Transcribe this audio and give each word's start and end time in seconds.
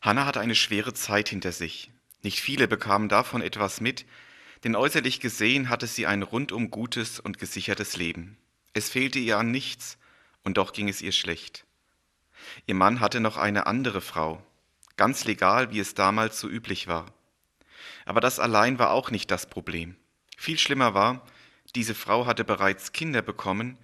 Hannah 0.00 0.24
hatte 0.24 0.40
eine 0.40 0.54
schwere 0.54 0.94
Zeit 0.94 1.28
hinter 1.28 1.52
sich. 1.52 1.90
Nicht 2.22 2.40
viele 2.40 2.68
bekamen 2.68 3.08
davon 3.08 3.42
etwas 3.42 3.80
mit, 3.80 4.06
denn 4.64 4.76
äußerlich 4.76 5.20
gesehen 5.20 5.68
hatte 5.68 5.86
sie 5.86 6.06
ein 6.06 6.22
rundum 6.22 6.70
gutes 6.70 7.20
und 7.20 7.38
gesichertes 7.38 7.96
Leben. 7.96 8.36
Es 8.72 8.90
fehlte 8.90 9.18
ihr 9.18 9.38
an 9.38 9.50
nichts, 9.50 9.98
und 10.42 10.56
doch 10.56 10.72
ging 10.72 10.88
es 10.88 11.02
ihr 11.02 11.12
schlecht. 11.12 11.64
Ihr 12.66 12.74
Mann 12.74 13.00
hatte 13.00 13.20
noch 13.20 13.36
eine 13.36 13.66
andere 13.66 14.00
Frau, 14.00 14.42
ganz 14.96 15.24
legal, 15.24 15.70
wie 15.70 15.80
es 15.80 15.94
damals 15.94 16.40
so 16.40 16.48
üblich 16.48 16.86
war. 16.86 17.12
Aber 18.06 18.20
das 18.20 18.38
allein 18.38 18.78
war 18.78 18.90
auch 18.90 19.10
nicht 19.10 19.30
das 19.30 19.48
Problem. 19.48 19.96
Viel 20.36 20.58
schlimmer 20.58 20.94
war, 20.94 21.26
diese 21.74 21.94
Frau 21.94 22.26
hatte 22.26 22.44
bereits 22.44 22.92
Kinder 22.92 23.22
bekommen, 23.22 23.76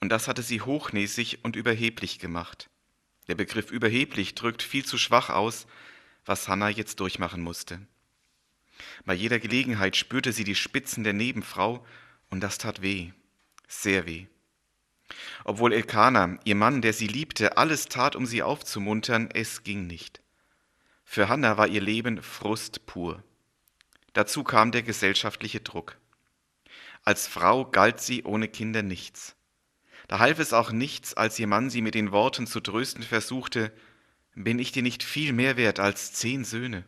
und 0.00 0.08
das 0.08 0.28
hatte 0.28 0.42
sie 0.42 0.62
hochnäsig 0.62 1.40
und 1.42 1.56
überheblich 1.56 2.18
gemacht. 2.18 2.70
Der 3.28 3.34
Begriff 3.34 3.70
überheblich 3.70 4.34
drückt 4.34 4.62
viel 4.62 4.84
zu 4.84 4.98
schwach 4.98 5.30
aus, 5.30 5.66
was 6.24 6.48
Hannah 6.48 6.68
jetzt 6.68 7.00
durchmachen 7.00 7.42
musste. 7.42 7.80
Bei 9.04 9.14
jeder 9.14 9.38
Gelegenheit 9.38 9.96
spürte 9.96 10.32
sie 10.32 10.44
die 10.44 10.54
Spitzen 10.54 11.04
der 11.04 11.12
Nebenfrau, 11.12 11.84
und 12.30 12.40
das 12.40 12.58
tat 12.58 12.82
weh, 12.82 13.12
sehr 13.66 14.06
weh. 14.06 14.26
Obwohl 15.44 15.72
Elkanah, 15.72 16.38
ihr 16.44 16.54
Mann, 16.54 16.82
der 16.82 16.92
sie 16.92 17.08
liebte, 17.08 17.56
alles 17.56 17.86
tat, 17.86 18.14
um 18.14 18.26
sie 18.26 18.42
aufzumuntern, 18.42 19.28
es 19.32 19.64
ging 19.64 19.86
nicht. 19.86 20.22
Für 21.04 21.28
Hannah 21.28 21.56
war 21.56 21.66
ihr 21.66 21.80
Leben 21.80 22.22
Frust 22.22 22.86
pur. 22.86 23.24
Dazu 24.12 24.44
kam 24.44 24.70
der 24.70 24.82
gesellschaftliche 24.82 25.60
Druck. 25.60 25.96
Als 27.02 27.26
Frau 27.26 27.64
galt 27.64 28.00
sie 28.00 28.22
ohne 28.24 28.48
Kinder 28.48 28.82
nichts. 28.82 29.34
Da 30.10 30.18
half 30.18 30.40
es 30.40 30.52
auch 30.52 30.72
nichts, 30.72 31.14
als 31.14 31.38
ihr 31.38 31.46
Mann 31.46 31.70
sie 31.70 31.82
mit 31.82 31.94
den 31.94 32.10
Worten 32.10 32.48
zu 32.48 32.58
trösten 32.58 33.04
versuchte, 33.04 33.72
bin 34.34 34.58
ich 34.58 34.72
dir 34.72 34.82
nicht 34.82 35.04
viel 35.04 35.32
mehr 35.32 35.56
wert 35.56 35.78
als 35.78 36.12
zehn 36.12 36.44
Söhne? 36.44 36.84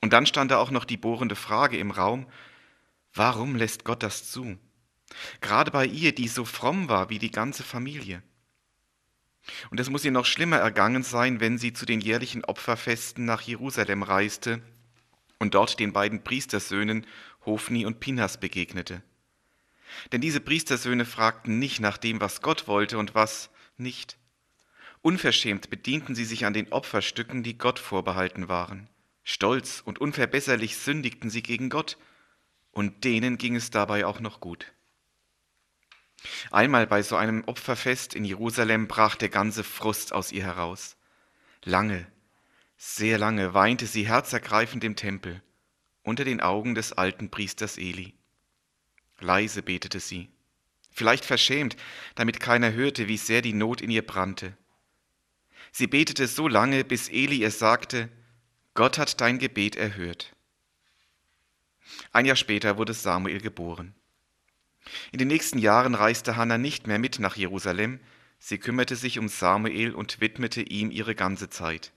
Und 0.00 0.14
dann 0.14 0.24
stand 0.24 0.50
da 0.50 0.56
auch 0.56 0.70
noch 0.70 0.86
die 0.86 0.96
bohrende 0.96 1.36
Frage 1.36 1.76
im 1.76 1.90
Raum, 1.90 2.26
warum 3.12 3.56
lässt 3.56 3.84
Gott 3.84 4.02
das 4.02 4.30
zu? 4.30 4.56
Gerade 5.42 5.70
bei 5.70 5.84
ihr, 5.84 6.14
die 6.14 6.28
so 6.28 6.46
fromm 6.46 6.88
war 6.88 7.10
wie 7.10 7.18
die 7.18 7.30
ganze 7.30 7.62
Familie. 7.62 8.22
Und 9.68 9.78
es 9.78 9.90
muss 9.90 10.02
ihr 10.06 10.12
noch 10.12 10.24
schlimmer 10.24 10.56
ergangen 10.56 11.02
sein, 11.02 11.40
wenn 11.40 11.58
sie 11.58 11.74
zu 11.74 11.84
den 11.84 12.00
jährlichen 12.00 12.42
Opferfesten 12.42 13.26
nach 13.26 13.42
Jerusalem 13.42 14.02
reiste 14.02 14.62
und 15.38 15.52
dort 15.52 15.78
den 15.78 15.92
beiden 15.92 16.24
Priestersöhnen 16.24 17.06
Hofni 17.44 17.84
und 17.84 18.00
Pinas 18.00 18.40
begegnete. 18.40 19.02
Denn 20.12 20.20
diese 20.20 20.40
Priestersöhne 20.40 21.04
fragten 21.04 21.58
nicht 21.58 21.80
nach 21.80 21.98
dem, 21.98 22.20
was 22.20 22.42
Gott 22.42 22.68
wollte 22.68 22.98
und 22.98 23.14
was 23.14 23.50
nicht. 23.76 24.18
Unverschämt 25.02 25.70
bedienten 25.70 26.14
sie 26.14 26.24
sich 26.24 26.46
an 26.46 26.54
den 26.54 26.72
Opferstücken, 26.72 27.42
die 27.42 27.58
Gott 27.58 27.78
vorbehalten 27.78 28.48
waren. 28.48 28.88
Stolz 29.22 29.82
und 29.84 30.00
unverbesserlich 30.00 30.76
sündigten 30.76 31.30
sie 31.30 31.42
gegen 31.42 31.68
Gott, 31.68 31.98
und 32.72 33.04
denen 33.04 33.38
ging 33.38 33.56
es 33.56 33.70
dabei 33.70 34.06
auch 34.06 34.20
noch 34.20 34.40
gut. 34.40 34.72
Einmal 36.50 36.86
bei 36.86 37.02
so 37.02 37.16
einem 37.16 37.44
Opferfest 37.44 38.14
in 38.14 38.24
Jerusalem 38.24 38.88
brach 38.88 39.16
der 39.16 39.28
ganze 39.28 39.64
Frust 39.64 40.12
aus 40.12 40.32
ihr 40.32 40.44
heraus. 40.44 40.96
Lange, 41.64 42.06
sehr 42.76 43.18
lange 43.18 43.54
weinte 43.54 43.86
sie 43.86 44.06
herzergreifend 44.06 44.84
im 44.84 44.96
Tempel, 44.96 45.42
unter 46.02 46.24
den 46.24 46.40
Augen 46.40 46.74
des 46.74 46.92
alten 46.92 47.30
Priesters 47.30 47.78
Eli. 47.78 48.14
Leise 49.20 49.62
betete 49.62 50.00
sie, 50.00 50.28
vielleicht 50.90 51.24
verschämt, 51.24 51.76
damit 52.14 52.40
keiner 52.40 52.72
hörte, 52.72 53.08
wie 53.08 53.16
sehr 53.16 53.42
die 53.42 53.52
Not 53.52 53.80
in 53.80 53.90
ihr 53.90 54.06
brannte. 54.06 54.56
Sie 55.72 55.86
betete 55.86 56.26
so 56.26 56.48
lange, 56.48 56.84
bis 56.84 57.08
Eli 57.08 57.36
ihr 57.36 57.50
sagte, 57.50 58.08
Gott 58.74 58.98
hat 58.98 59.20
dein 59.20 59.38
Gebet 59.38 59.76
erhört. 59.76 60.34
Ein 62.12 62.26
Jahr 62.26 62.36
später 62.36 62.78
wurde 62.78 62.94
Samuel 62.94 63.40
geboren. 63.40 63.94
In 65.12 65.18
den 65.18 65.28
nächsten 65.28 65.58
Jahren 65.58 65.94
reiste 65.94 66.36
Hannah 66.36 66.58
nicht 66.58 66.86
mehr 66.86 66.98
mit 66.98 67.18
nach 67.18 67.36
Jerusalem, 67.36 68.00
sie 68.38 68.58
kümmerte 68.58 68.96
sich 68.96 69.18
um 69.18 69.28
Samuel 69.28 69.94
und 69.94 70.20
widmete 70.20 70.62
ihm 70.62 70.90
ihre 70.90 71.14
ganze 71.14 71.50
Zeit. 71.50 71.92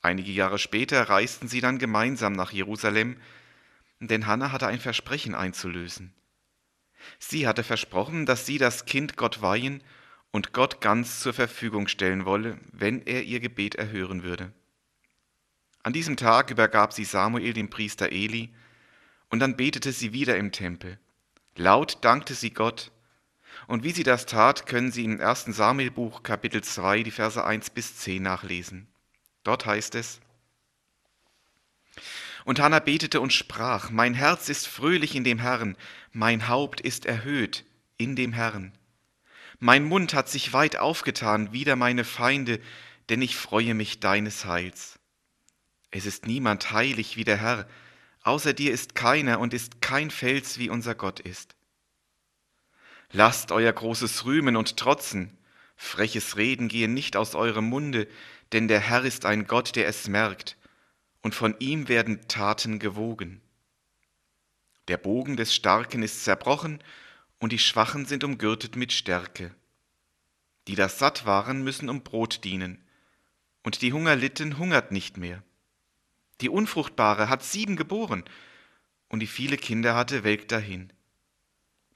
Einige 0.00 0.30
Jahre 0.30 0.58
später 0.58 1.02
reisten 1.08 1.48
sie 1.48 1.60
dann 1.60 1.78
gemeinsam 1.78 2.32
nach 2.32 2.52
Jerusalem, 2.52 3.20
denn 4.00 4.26
Hannah 4.26 4.52
hatte 4.52 4.66
ein 4.66 4.80
Versprechen 4.80 5.34
einzulösen. 5.34 6.14
Sie 7.18 7.46
hatte 7.46 7.64
versprochen, 7.64 8.26
dass 8.26 8.46
sie 8.46 8.58
das 8.58 8.84
Kind 8.84 9.16
Gott 9.16 9.42
weihen 9.42 9.82
und 10.30 10.52
Gott 10.52 10.80
ganz 10.80 11.20
zur 11.20 11.32
Verfügung 11.32 11.88
stellen 11.88 12.24
wolle, 12.24 12.58
wenn 12.72 13.02
er 13.02 13.24
ihr 13.24 13.40
Gebet 13.40 13.74
erhören 13.74 14.22
würde. 14.22 14.52
An 15.82 15.92
diesem 15.92 16.16
Tag 16.16 16.50
übergab 16.50 16.92
sie 16.92 17.04
Samuel 17.04 17.52
dem 17.52 17.70
Priester 17.70 18.12
Eli, 18.12 18.52
und 19.30 19.40
dann 19.40 19.56
betete 19.56 19.92
sie 19.92 20.12
wieder 20.12 20.36
im 20.36 20.52
Tempel. 20.52 20.98
Laut 21.56 22.04
dankte 22.04 22.34
sie 22.34 22.50
Gott, 22.50 22.92
und 23.66 23.82
wie 23.82 23.92
sie 23.92 24.02
das 24.02 24.26
tat, 24.26 24.66
können 24.66 24.92
Sie 24.92 25.04
im 25.04 25.20
1. 25.20 25.46
Samuelbuch 25.46 26.22
Kapitel 26.22 26.62
2 26.62 27.02
die 27.02 27.10
Verse 27.10 27.42
1 27.42 27.70
bis 27.70 27.96
10 27.96 28.22
nachlesen. 28.22 28.86
Dort 29.42 29.66
heißt 29.66 29.94
es, 29.94 30.20
und 32.48 32.60
Hannah 32.60 32.78
betete 32.78 33.20
und 33.20 33.34
sprach, 33.34 33.90
mein 33.90 34.14
Herz 34.14 34.48
ist 34.48 34.66
fröhlich 34.66 35.14
in 35.14 35.22
dem 35.22 35.38
Herrn, 35.38 35.76
mein 36.12 36.48
Haupt 36.48 36.80
ist 36.80 37.04
erhöht 37.04 37.66
in 37.98 38.16
dem 38.16 38.32
Herrn. 38.32 38.72
Mein 39.58 39.84
Mund 39.84 40.14
hat 40.14 40.30
sich 40.30 40.54
weit 40.54 40.78
aufgetan 40.78 41.52
wider 41.52 41.76
meine 41.76 42.04
Feinde, 42.04 42.58
denn 43.10 43.20
ich 43.20 43.36
freue 43.36 43.74
mich 43.74 44.00
deines 44.00 44.46
Heils. 44.46 44.98
Es 45.90 46.06
ist 46.06 46.26
niemand 46.26 46.72
heilig 46.72 47.18
wie 47.18 47.24
der 47.24 47.36
Herr, 47.36 47.68
außer 48.22 48.54
dir 48.54 48.72
ist 48.72 48.94
keiner 48.94 49.40
und 49.40 49.52
ist 49.52 49.82
kein 49.82 50.10
Fels 50.10 50.58
wie 50.58 50.70
unser 50.70 50.94
Gott 50.94 51.20
ist. 51.20 51.54
Lasst 53.12 53.52
euer 53.52 53.74
großes 53.74 54.24
Rühmen 54.24 54.56
und 54.56 54.78
Trotzen, 54.78 55.36
freches 55.76 56.38
Reden 56.38 56.68
gehe 56.68 56.88
nicht 56.88 57.14
aus 57.14 57.34
eurem 57.34 57.66
Munde, 57.66 58.08
denn 58.52 58.68
der 58.68 58.80
Herr 58.80 59.04
ist 59.04 59.26
ein 59.26 59.46
Gott, 59.46 59.76
der 59.76 59.86
es 59.86 60.08
merkt, 60.08 60.56
und 61.22 61.34
von 61.34 61.54
ihm 61.58 61.88
werden 61.88 62.26
Taten 62.28 62.78
gewogen. 62.78 63.40
Der 64.88 64.96
Bogen 64.96 65.36
des 65.36 65.54
Starken 65.54 66.02
ist 66.02 66.24
zerbrochen, 66.24 66.82
und 67.40 67.52
die 67.52 67.58
Schwachen 67.58 68.04
sind 68.04 68.24
umgürtet 68.24 68.74
mit 68.74 68.92
Stärke. 68.92 69.54
Die 70.66 70.74
das 70.74 70.98
satt 70.98 71.24
waren, 71.24 71.62
müssen 71.62 71.88
um 71.88 72.02
Brot 72.02 72.42
dienen, 72.44 72.82
und 73.62 73.82
die 73.82 73.92
Hunger 73.92 74.16
litten, 74.16 74.58
hungert 74.58 74.92
nicht 74.92 75.16
mehr. 75.18 75.42
Die 76.40 76.48
Unfruchtbare 76.48 77.28
hat 77.28 77.42
sieben 77.42 77.76
geboren, 77.76 78.24
und 79.08 79.20
die 79.20 79.26
viele 79.26 79.56
Kinder 79.56 79.94
hatte, 79.94 80.24
welkt 80.24 80.52
dahin. 80.52 80.92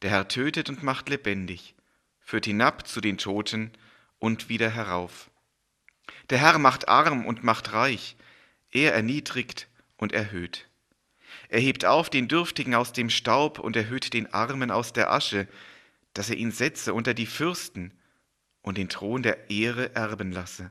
Der 0.03 0.11
Herr 0.11 0.29
tötet 0.29 0.69
und 0.69 0.83
macht 0.83 1.09
lebendig, 1.09 1.75
führt 2.21 2.47
hinab 2.47 2.87
zu 2.87 3.01
den 3.01 3.19
Toten 3.19 3.73
und 4.19 4.49
wieder 4.49 4.71
herauf. 4.71 5.31
Der 6.31 6.39
Herr 6.39 6.59
macht 6.59 6.89
arm 6.89 7.25
und 7.25 7.45
macht 7.45 7.73
reich, 7.73 8.17
er 8.73 8.93
erniedrigt 8.95 9.69
und 9.97 10.13
erhöht. 10.13 10.69
Er 11.49 11.61
hebt 11.61 11.85
auf 11.85 12.11
den 12.11 12.29
Dürftigen 12.29 12.75
aus 12.75 12.93
dem 12.93 13.11
Staub 13.11 13.59
und 13.59 13.77
erhöht 13.77 14.13
den 14.13 14.33
Armen 14.33 14.71
aus 14.71 14.93
der 14.93 15.13
Asche, 15.13 15.47
dass 16.15 16.31
er 16.31 16.37
ihn 16.37 16.51
setze 16.51 16.93
unter 16.93 17.15
die 17.15 17.27
Fürsten 17.27 17.93
und 18.63 18.79
den 18.79 18.89
Thron 18.89 19.23
der 19.23 19.51
Ehre 19.51 19.95
erben 19.95 20.33
lasse. 20.33 20.71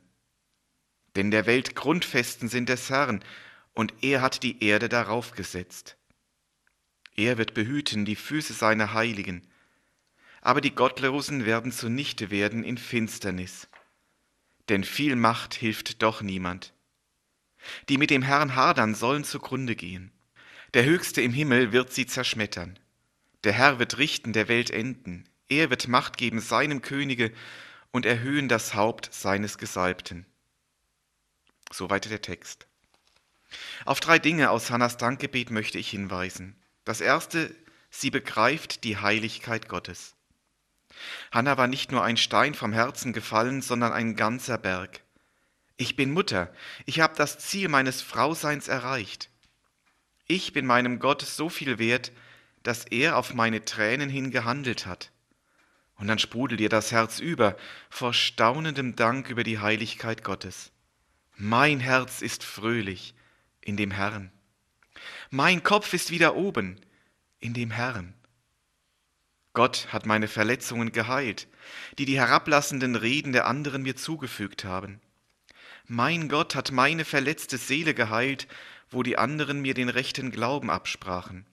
Denn 1.16 1.31
der 1.31 1.45
Welt 1.45 1.75
Grundfesten 1.75 2.50
sind 2.50 2.69
des 2.69 2.89
Herrn, 2.89 3.23
und 3.73 3.94
er 4.01 4.22
hat 4.22 4.44
die 4.44 4.62
Erde 4.63 4.89
darauf 4.89 5.31
gesetzt. 5.31 5.95
Er 7.16 7.38
wird 7.38 7.53
behüten 7.53 8.03
die 8.03 8.18
Füße 8.18 8.53
seiner 8.53 8.94
Heiligen, 8.94 9.47
aber 10.41 10.59
die 10.59 10.75
Gottlosen 10.75 11.45
werden 11.45 11.72
zunichte 11.72 12.31
werden 12.31 12.63
in 12.63 12.78
Finsternis 12.78 13.69
denn 14.72 14.85
viel 14.85 15.18
Macht 15.18 15.53
hilft 15.53 16.01
doch 16.01 16.22
niemand. 16.22 16.73
Die 17.90 17.98
mit 17.98 18.10
dem 18.10 18.22
Herrn 18.22 18.56
hadern, 18.56 18.96
sollen 18.96 19.24
zugrunde 19.24 19.75
gehen. 19.75 20.12
Der 20.74 20.86
Höchste 20.86 21.22
im 21.22 21.34
Himmel 21.34 21.72
wird 21.72 21.92
sie 21.94 22.06
zerschmettern. 22.06 22.80
Der 23.44 23.54
Herr 23.54 23.80
wird 23.80 23.98
richten 23.98 24.34
der 24.34 24.48
Welt 24.48 24.69
enden. 24.69 25.25
Er 25.50 25.69
wird 25.69 25.88
Macht 25.88 26.18
geben 26.18 26.40
seinem 26.40 26.81
Könige 26.81 27.31
und 27.92 28.06
erhöhen 28.06 28.48
das 28.48 28.74
Haupt 28.74 29.13
seines 29.13 29.58
Gesalbten. 29.58 30.25
Soweit 31.72 32.10
der 32.10 32.22
Text. 32.22 32.68
Auf 33.86 34.00
drei 34.00 34.19
Dinge 34.19 34.50
aus 34.50 34.69
Hannas 34.72 34.98
Dankgebet 34.98 35.52
möchte 35.52 35.78
ich 35.78 35.90
hinweisen. 35.90 36.56
Das 36.86 37.02
erste, 37.02 37.54
sie 37.90 38.10
begreift 38.10 38.84
die 38.84 38.98
Heiligkeit 38.98 39.68
Gottes. 39.68 40.16
Hannah 41.31 41.57
war 41.57 41.68
nicht 41.68 41.92
nur 41.92 42.04
ein 42.04 42.18
Stein 42.18 42.54
vom 42.54 42.74
Herzen 42.74 43.14
gefallen, 43.14 43.62
sondern 43.62 43.92
ein 43.92 44.16
ganzer 44.16 44.57
Berg. 44.57 45.02
Ich 45.81 45.95
bin 45.95 46.12
Mutter, 46.12 46.54
ich 46.86 47.00
habe 47.00 47.16
das 47.18 47.39
Ziel 47.39 47.68
meines 47.68 48.04
Frauseins 48.04 48.68
erreicht. 48.68 49.31
Ich 50.28 50.54
bin 50.54 50.68
meinem 50.68 51.00
Gott 51.00 51.24
so 51.24 51.50
viel 51.50 51.80
wert, 51.80 52.12
dass 52.62 52.86
er 52.86 53.18
auf 53.18 53.33
meine 53.33 53.66
Tränen 53.66 54.07
hin 54.07 54.30
gehandelt 54.30 54.86
hat. 54.86 55.10
Und 55.95 56.06
dann 56.06 56.19
sprudelt 56.19 56.62
ihr 56.62 56.69
das 56.69 56.92
Herz 56.92 57.18
über 57.18 57.57
vor 57.89 58.13
staunendem 58.13 58.95
Dank 58.95 59.31
über 59.31 59.44
die 59.44 59.57
Heiligkeit 59.57 60.24
Gottes. 60.24 60.69
Mein 61.36 61.80
Herz 61.80 62.22
ist 62.22 62.44
fröhlich 62.44 63.16
in 63.60 63.75
dem 63.75 63.89
Herrn. 63.89 64.31
Mein 65.31 65.63
Kopf 65.63 65.95
ist 65.95 66.12
wieder 66.12 66.36
oben 66.36 66.80
in 67.39 67.56
dem 67.56 67.72
Herrn. 67.72 68.13
Gott 69.54 69.88
hat 69.92 70.06
meine 70.06 70.28
Verletzungen 70.28 70.92
geheilt, 70.92 71.48
die 71.98 72.06
die 72.06 72.19
herablassenden 72.19 72.95
Reden 72.95 73.33
der 73.33 73.48
anderen 73.48 73.81
mir 73.81 73.95
zugefügt 73.95 74.63
haben. 74.63 75.01
Mein 75.88 76.30
Gott 76.30 76.56
hat 76.56 76.72
meine 76.72 77.06
verletzte 77.06 77.57
Seele 77.57 77.94
geheilt, 77.94 78.48
wo 78.89 79.04
die 79.04 79.18
anderen 79.18 79.62
mir 79.62 79.74
den 79.74 79.89
rechten 79.89 80.31
Glauben 80.31 80.69
absprachen. 80.69 81.45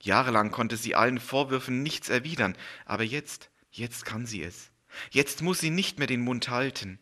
Jahrelang 0.00 0.50
konnte 0.50 0.76
sie 0.76 0.94
allen 0.94 1.20
Vorwürfen 1.20 1.82
nichts 1.82 2.08
erwidern, 2.08 2.56
aber 2.84 3.04
jetzt, 3.04 3.50
jetzt 3.70 4.04
kann 4.04 4.26
sie 4.26 4.42
es. 4.42 4.70
Jetzt 5.10 5.42
muss 5.42 5.60
sie 5.60 5.70
nicht 5.70 5.98
mehr 5.98 6.08
den 6.08 6.22
Mund 6.22 6.48
halten. 6.48 6.98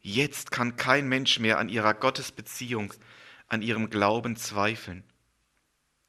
Jetzt 0.00 0.50
kann 0.50 0.76
kein 0.76 1.08
Mensch 1.08 1.40
mehr 1.40 1.58
an 1.58 1.68
ihrer 1.68 1.94
Gottesbeziehung, 1.94 2.94
an 3.48 3.62
ihrem 3.62 3.90
Glauben 3.90 4.36
zweifeln. 4.36 5.02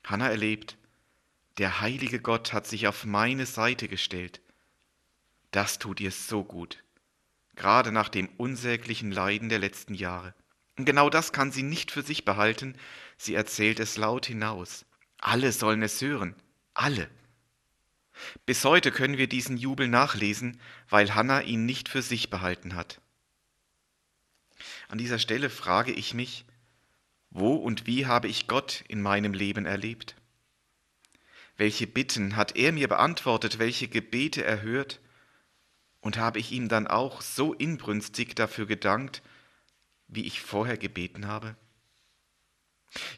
Hannah 0.03 0.29
erlebt, 0.29 0.77
der 1.57 1.81
heilige 1.81 2.19
Gott 2.19 2.53
hat 2.53 2.67
sich 2.67 2.87
auf 2.87 3.05
meine 3.05 3.45
Seite 3.45 3.87
gestellt. 3.87 4.41
Das 5.51 5.79
tut 5.79 5.99
ihr 5.99 6.11
so 6.11 6.43
gut, 6.43 6.83
gerade 7.57 7.91
nach 7.91 8.07
dem 8.07 8.29
unsäglichen 8.37 9.11
Leiden 9.11 9.49
der 9.49 9.59
letzten 9.59 9.93
Jahre. 9.93 10.33
Und 10.77 10.85
genau 10.85 11.09
das 11.09 11.33
kann 11.33 11.51
sie 11.51 11.63
nicht 11.63 11.91
für 11.91 12.03
sich 12.03 12.23
behalten, 12.23 12.77
sie 13.17 13.33
erzählt 13.33 13.79
es 13.79 13.97
laut 13.97 14.27
hinaus. 14.27 14.85
Alle 15.19 15.51
sollen 15.51 15.81
es 15.81 15.99
hören, 16.01 16.35
alle. 16.73 17.09
Bis 18.45 18.63
heute 18.63 18.91
können 18.91 19.17
wir 19.17 19.27
diesen 19.27 19.57
Jubel 19.57 19.87
nachlesen, 19.87 20.59
weil 20.89 21.13
Hannah 21.13 21.41
ihn 21.41 21.65
nicht 21.65 21.89
für 21.89 22.01
sich 22.01 22.29
behalten 22.29 22.75
hat. 22.75 23.01
An 24.87 24.97
dieser 24.97 25.19
Stelle 25.19 25.49
frage 25.49 25.91
ich 25.91 26.13
mich, 26.13 26.45
wo 27.29 27.55
und 27.55 27.85
wie 27.85 28.05
habe 28.05 28.27
ich 28.27 28.47
Gott 28.47 28.83
in 28.87 29.01
meinem 29.01 29.33
Leben 29.33 29.65
erlebt? 29.65 30.15
Welche 31.57 31.87
Bitten 31.87 32.35
hat 32.35 32.55
er 32.55 32.71
mir 32.71 32.87
beantwortet, 32.87 33.59
welche 33.59 33.87
Gebete 33.87 34.43
er 34.43 34.61
hört? 34.61 34.99
Und 36.07 36.15
habe 36.15 36.39
ich 36.39 36.53
ihm 36.53 36.69
dann 36.69 36.87
auch 36.87 37.19
so 37.19 37.53
inbrünstig 37.53 38.33
dafür 38.33 38.65
gedankt, 38.65 39.21
wie 40.07 40.25
ich 40.25 40.39
vorher 40.39 40.77
gebeten 40.77 41.27
habe? 41.27 41.57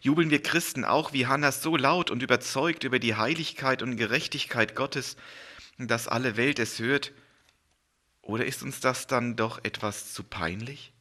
Jubeln 0.02 0.32
wir 0.32 0.42
Christen 0.42 0.84
auch 0.84 1.14
wie 1.14 1.28
Hannah 1.28 1.52
so 1.52 1.78
laut 1.78 2.10
und 2.10 2.24
überzeugt 2.24 2.84
über 2.86 2.98
die 2.98 3.14
Heiligkeit 3.14 3.84
und 3.84 3.96
Gerechtigkeit 3.96 4.76
Gottes, 4.76 5.18
dass 5.78 6.08
alle 6.08 6.36
Welt 6.36 6.58
es 6.58 6.80
hört? 6.80 7.12
Oder 8.24 8.46
ist 8.46 8.64
uns 8.64 8.80
das 8.80 9.06
dann 9.06 9.36
doch 9.36 9.64
etwas 9.64 10.12
zu 10.12 10.24
peinlich? 10.24 10.92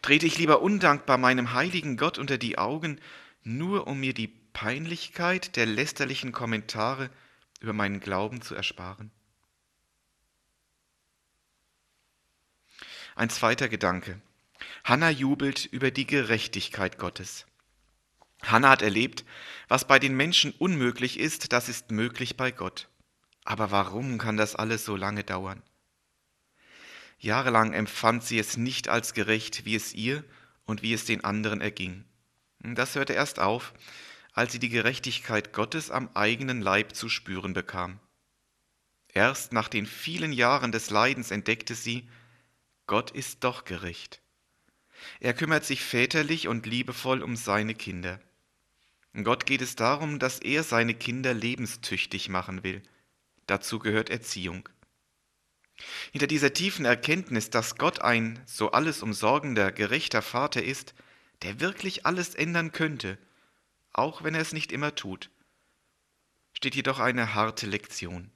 Trete 0.00 0.26
ich 0.26 0.38
lieber 0.38 0.62
undankbar 0.62 1.18
meinem 1.18 1.54
heiligen 1.54 1.96
Gott 1.96 2.18
unter 2.18 2.38
die 2.38 2.56
Augen, 2.56 3.00
nur 3.42 3.88
um 3.88 3.98
mir 3.98 4.14
die 4.14 4.28
Peinlichkeit 4.28 5.56
der 5.56 5.66
lästerlichen 5.66 6.30
Kommentare 6.30 7.10
über 7.58 7.72
meinen 7.72 7.98
Glauben 7.98 8.42
zu 8.42 8.54
ersparen? 8.54 9.10
Ein 13.20 13.28
zweiter 13.28 13.68
Gedanke. 13.68 14.18
Hannah 14.82 15.10
jubelt 15.10 15.66
über 15.66 15.90
die 15.90 16.06
Gerechtigkeit 16.06 16.96
Gottes. 16.96 17.44
Hannah 18.40 18.70
hat 18.70 18.80
erlebt, 18.80 19.26
was 19.68 19.86
bei 19.86 19.98
den 19.98 20.16
Menschen 20.16 20.54
unmöglich 20.58 21.20
ist, 21.20 21.52
das 21.52 21.68
ist 21.68 21.90
möglich 21.90 22.38
bei 22.38 22.50
Gott. 22.50 22.88
Aber 23.44 23.70
warum 23.70 24.16
kann 24.16 24.38
das 24.38 24.56
alles 24.56 24.86
so 24.86 24.96
lange 24.96 25.22
dauern? 25.22 25.62
Jahrelang 27.18 27.74
empfand 27.74 28.24
sie 28.24 28.38
es 28.38 28.56
nicht 28.56 28.88
als 28.88 29.12
gerecht, 29.12 29.66
wie 29.66 29.74
es 29.74 29.92
ihr 29.92 30.24
und 30.64 30.80
wie 30.80 30.94
es 30.94 31.04
den 31.04 31.22
anderen 31.22 31.60
erging. 31.60 32.06
Das 32.60 32.94
hörte 32.94 33.12
erst 33.12 33.38
auf, 33.38 33.74
als 34.32 34.52
sie 34.52 34.58
die 34.58 34.70
Gerechtigkeit 34.70 35.52
Gottes 35.52 35.90
am 35.90 36.08
eigenen 36.14 36.62
Leib 36.62 36.96
zu 36.96 37.10
spüren 37.10 37.52
bekam. 37.52 38.00
Erst 39.12 39.52
nach 39.52 39.68
den 39.68 39.84
vielen 39.84 40.32
Jahren 40.32 40.72
des 40.72 40.88
Leidens 40.88 41.30
entdeckte 41.30 41.74
sie, 41.74 42.08
Gott 42.90 43.12
ist 43.12 43.44
doch 43.44 43.64
gerecht. 43.64 44.20
Er 45.20 45.32
kümmert 45.32 45.64
sich 45.64 45.80
väterlich 45.80 46.48
und 46.48 46.66
liebevoll 46.66 47.22
um 47.22 47.36
seine 47.36 47.76
Kinder. 47.76 48.18
Gott 49.22 49.46
geht 49.46 49.62
es 49.62 49.76
darum, 49.76 50.18
dass 50.18 50.40
er 50.40 50.64
seine 50.64 50.94
Kinder 50.94 51.32
lebenstüchtig 51.32 52.28
machen 52.28 52.64
will. 52.64 52.82
Dazu 53.46 53.78
gehört 53.78 54.10
Erziehung. 54.10 54.68
Hinter 56.10 56.26
dieser 56.26 56.52
tiefen 56.52 56.84
Erkenntnis, 56.84 57.48
dass 57.48 57.76
Gott 57.76 58.00
ein 58.00 58.42
so 58.44 58.72
alles 58.72 59.04
umsorgender, 59.04 59.70
gerechter 59.70 60.20
Vater 60.20 60.64
ist, 60.64 60.92
der 61.42 61.60
wirklich 61.60 62.06
alles 62.06 62.34
ändern 62.34 62.72
könnte, 62.72 63.18
auch 63.92 64.24
wenn 64.24 64.34
er 64.34 64.40
es 64.40 64.52
nicht 64.52 64.72
immer 64.72 64.96
tut, 64.96 65.30
steht 66.54 66.74
jedoch 66.74 66.98
eine 66.98 67.34
harte 67.34 67.66
Lektion. 67.66 68.32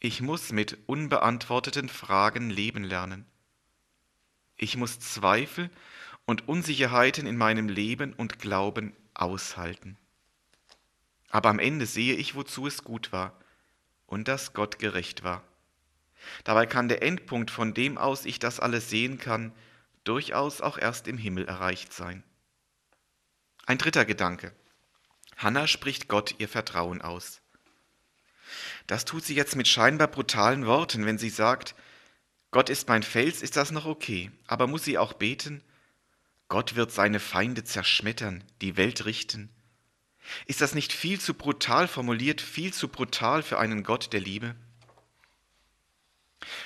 Ich 0.00 0.20
muss 0.20 0.50
mit 0.50 0.76
unbeantworteten 0.86 1.88
Fragen 1.88 2.50
leben 2.50 2.82
lernen. 2.82 3.30
Ich 4.56 4.76
muss 4.76 5.00
Zweifel 5.00 5.70
und 6.26 6.48
Unsicherheiten 6.48 7.26
in 7.26 7.36
meinem 7.36 7.68
Leben 7.68 8.12
und 8.12 8.38
Glauben 8.38 8.94
aushalten. 9.14 9.96
Aber 11.28 11.48
am 11.48 11.58
Ende 11.58 11.86
sehe 11.86 12.14
ich, 12.14 12.34
wozu 12.34 12.66
es 12.66 12.84
gut 12.84 13.12
war 13.12 13.38
und 14.06 14.28
dass 14.28 14.52
Gott 14.52 14.78
gerecht 14.78 15.24
war. 15.24 15.42
Dabei 16.44 16.66
kann 16.66 16.88
der 16.88 17.02
Endpunkt, 17.02 17.50
von 17.50 17.74
dem 17.74 17.98
aus 17.98 18.24
ich 18.24 18.38
das 18.38 18.60
alles 18.60 18.88
sehen 18.88 19.18
kann, 19.18 19.52
durchaus 20.04 20.60
auch 20.60 20.78
erst 20.78 21.08
im 21.08 21.18
Himmel 21.18 21.46
erreicht 21.46 21.92
sein. 21.92 22.22
Ein 23.66 23.78
dritter 23.78 24.04
Gedanke. 24.04 24.52
Hannah 25.36 25.66
spricht 25.66 26.08
Gott 26.08 26.36
ihr 26.38 26.48
Vertrauen 26.48 27.02
aus. 27.02 27.40
Das 28.86 29.04
tut 29.04 29.24
sie 29.24 29.34
jetzt 29.34 29.56
mit 29.56 29.66
scheinbar 29.66 30.08
brutalen 30.08 30.66
Worten, 30.66 31.06
wenn 31.06 31.18
sie 31.18 31.30
sagt, 31.30 31.74
Gott 32.54 32.70
ist 32.70 32.86
mein 32.86 33.02
Fels, 33.02 33.42
ist 33.42 33.56
das 33.56 33.72
noch 33.72 33.84
okay, 33.84 34.30
aber 34.46 34.68
muss 34.68 34.84
sie 34.84 34.96
auch 34.96 35.14
beten? 35.14 35.60
Gott 36.46 36.76
wird 36.76 36.92
seine 36.92 37.18
Feinde 37.18 37.64
zerschmettern, 37.64 38.44
die 38.60 38.76
Welt 38.76 39.06
richten. 39.06 39.50
Ist 40.46 40.60
das 40.60 40.72
nicht 40.72 40.92
viel 40.92 41.18
zu 41.18 41.34
brutal 41.34 41.88
formuliert, 41.88 42.40
viel 42.40 42.72
zu 42.72 42.86
brutal 42.86 43.42
für 43.42 43.58
einen 43.58 43.82
Gott 43.82 44.12
der 44.12 44.20
Liebe? 44.20 44.54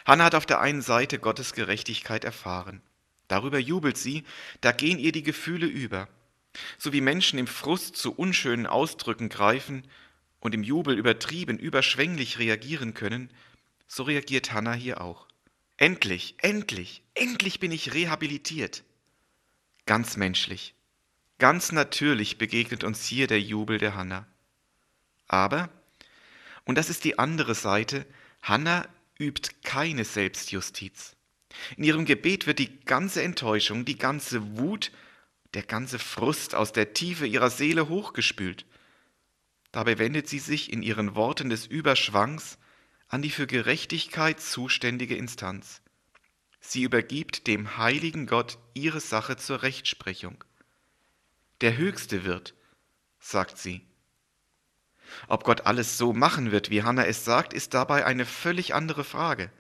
Hannah 0.05 0.25
hat 0.25 0.35
auf 0.35 0.45
der 0.45 0.61
einen 0.61 0.83
Seite 0.83 1.19
Gottes 1.19 1.55
Gerechtigkeit 1.55 2.23
erfahren. 2.23 2.83
Darüber 3.27 3.59
jubelt 3.59 3.97
sie, 3.97 4.25
da 4.61 4.73
gehen 4.73 4.99
ihr 4.99 5.13
die 5.13 5.23
Gefühle 5.23 5.65
über. 5.65 6.07
So 6.77 6.93
wie 6.93 7.01
Menschen 7.01 7.39
im 7.39 7.47
Frust 7.47 7.97
zu 7.97 8.13
unschönen 8.13 8.67
Ausdrücken 8.67 9.31
greifen 9.31 9.89
und 10.41 10.55
im 10.55 10.65
Jubel 10.65 10.99
übertrieben, 10.99 11.59
überschwänglich 11.59 12.39
reagieren 12.39 12.93
können, 12.93 13.33
so 13.87 14.03
reagiert 14.03 14.53
Hannah 14.53 14.75
hier 14.75 15.01
auch. 15.01 15.29
Endlich, 15.81 16.35
endlich, 16.39 17.05
endlich 17.15 17.61
bin 17.61 17.71
ich 17.71 17.95
rehabilitiert. 17.95 18.83
Ganz 19.87 20.17
menschlich, 20.17 20.75
ganz 21.39 21.71
natürlich 21.71 22.37
begegnet 22.37 22.83
uns 22.83 23.07
hier 23.07 23.29
der 23.29 23.41
Jubel 23.41 23.79
der 23.79 23.95
Hannah. 23.95 24.27
Aber, 25.29 25.71
und 26.65 26.77
das 26.77 26.91
ist 26.91 27.05
die 27.05 27.21
andere 27.21 27.55
Seite, 27.55 28.07
Hannah 28.43 28.89
übt 29.21 29.51
keine 29.63 30.05
Selbstjustiz. 30.05 31.15
In 31.77 31.85
ihrem 31.85 32.05
Gebet 32.07 32.49
wird 32.49 32.59
die 32.59 32.81
ganze 32.81 33.23
Enttäuschung, 33.23 33.85
die 33.85 33.99
ganze 33.99 34.59
Wut, 34.59 34.91
der 35.55 35.63
ganze 35.63 36.01
Frust 36.01 36.57
aus 36.57 36.73
der 36.73 36.93
Tiefe 36.93 37.25
ihrer 37.25 37.51
Seele 37.51 37.89
hochgespült. 37.89 38.67
Dabei 39.71 39.99
wendet 39.99 40.29
sie 40.29 40.41
sich 40.41 40.73
in 40.73 40.83
ihren 40.83 41.15
Worten 41.15 41.51
des 41.51 41.67
Überschwangs 41.67 42.59
an 43.09 43.23
die 43.23 43.31
für 43.31 43.47
Gerechtigkeit 43.47 44.41
zuständige 44.41 45.17
Instanz. 45.17 45.81
Sie 46.61 46.83
übergibt 46.83 47.47
dem 47.47 47.79
heiligen 47.79 48.27
Gott 48.27 48.59
ihre 48.75 49.01
Sache 49.01 49.37
zur 49.37 49.63
Rechtsprechung. 49.63 50.45
Der 51.61 51.77
Höchste 51.77 52.25
wird, 52.25 52.55
sagt 53.19 53.59
sie, 53.59 53.85
ob 55.27 55.45
Gott 55.45 55.67
alles 55.67 55.97
so 55.97 56.13
machen 56.13 56.51
wird, 56.51 56.71
wie 56.71 56.83
Hannah 56.83 57.07
es 57.07 57.25
sagt, 57.25 57.55
ist 57.55 57.75
dabei 57.75 58.05
eine 58.05 58.27
völlig 58.27 58.75
andere 58.75 59.05
Frage. 59.05 59.51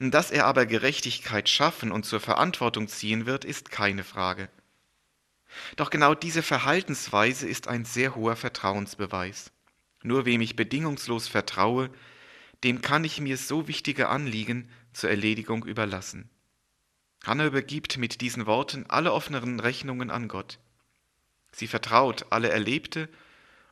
Dass 0.00 0.30
er 0.30 0.46
aber 0.46 0.66
Gerechtigkeit 0.66 1.48
schaffen 1.48 1.92
und 1.92 2.04
zur 2.04 2.20
Verantwortung 2.20 2.88
ziehen 2.88 3.26
wird, 3.26 3.44
ist 3.44 3.70
keine 3.70 4.02
Frage. 4.02 4.48
Doch 5.76 5.90
genau 5.90 6.14
diese 6.14 6.42
Verhaltensweise 6.42 7.46
ist 7.46 7.68
ein 7.68 7.84
sehr 7.84 8.14
hoher 8.14 8.36
Vertrauensbeweis. 8.36 9.52
Nur 10.02 10.24
wem 10.24 10.40
ich 10.40 10.56
bedingungslos 10.56 11.28
vertraue, 11.28 11.90
dem 12.64 12.82
kann 12.82 13.04
ich 13.04 13.20
mir 13.20 13.36
so 13.36 13.68
wichtige 13.68 14.08
Anliegen 14.08 14.68
zur 14.92 15.10
Erledigung 15.10 15.64
überlassen. 15.64 16.28
Hannah 17.24 17.46
übergibt 17.46 17.98
mit 17.98 18.20
diesen 18.20 18.46
Worten 18.46 18.86
alle 18.88 19.12
offeneren 19.12 19.60
Rechnungen 19.60 20.10
an 20.10 20.28
Gott. 20.28 20.58
Sie 21.52 21.66
vertraut 21.66 22.26
alle 22.30 22.50
Erlebte 22.50 23.08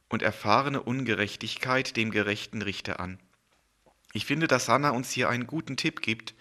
und 0.09 0.23
erfahrene 0.23 0.83
Ungerechtigkeit 0.83 1.97
dem 1.97 2.11
gerechten 2.11 2.63
Richter 2.63 3.01
an. 3.01 3.19
Ich 4.13 4.25
finde, 4.25 4.49
dass 4.49 4.69
Hannah 4.69 4.91
uns 4.91 5.11
hier 5.11 5.29
einen 5.29 5.47
guten 5.47 5.77
Tipp 5.77 6.01
gibt, 6.01 6.35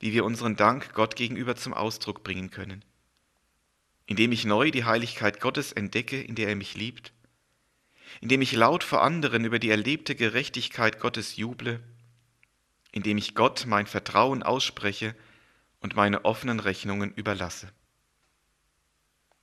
wie 0.00 0.12
wir 0.12 0.24
unseren 0.24 0.56
Dank 0.56 0.92
Gott 0.92 1.16
gegenüber 1.16 1.56
zum 1.56 1.72
Ausdruck 1.72 2.24
bringen 2.24 2.50
können. 2.50 2.84
Indem 4.06 4.32
ich 4.32 4.44
neu 4.44 4.70
die 4.70 4.84
Heiligkeit 4.84 5.40
Gottes 5.40 5.72
entdecke, 5.72 6.20
in 6.20 6.34
der 6.34 6.48
er 6.48 6.56
mich 6.56 6.74
liebt, 6.74 7.13
indem 8.20 8.42
ich 8.42 8.52
laut 8.52 8.84
vor 8.84 9.02
anderen 9.02 9.44
über 9.44 9.58
die 9.58 9.70
erlebte 9.70 10.14
Gerechtigkeit 10.14 11.00
Gottes 11.00 11.36
juble, 11.36 11.80
indem 12.92 13.18
ich 13.18 13.34
Gott 13.34 13.64
mein 13.66 13.86
Vertrauen 13.86 14.42
ausspreche 14.42 15.14
und 15.80 15.96
meine 15.96 16.24
offenen 16.24 16.60
Rechnungen 16.60 17.12
überlasse. 17.12 17.68